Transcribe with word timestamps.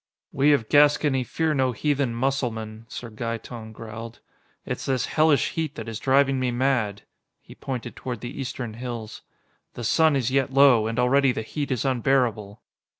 "We 0.31 0.51
of 0.51 0.67
Gascony 0.67 1.23
fear 1.23 1.53
no 1.53 1.73
heathen 1.73 2.15
Musselman," 2.15 2.87
Sir 2.89 3.11
Gaeton 3.11 3.71
growled. 3.71 4.17
"It's 4.65 4.87
this 4.87 5.05
Hellish 5.05 5.51
heat 5.51 5.75
that 5.75 5.87
is 5.87 5.99
driving 5.99 6.39
me 6.39 6.49
mad." 6.49 7.03
He 7.39 7.53
pointed 7.53 7.95
toward 7.95 8.21
the 8.21 8.41
eastern 8.41 8.73
hills. 8.73 9.21
"The 9.75 9.83
sun 9.83 10.15
is 10.15 10.31
yet 10.31 10.51
low, 10.51 10.87
and 10.87 10.97
already 10.97 11.31
the 11.31 11.43
heat 11.43 11.69
is 11.69 11.85
unbearable." 11.85 12.59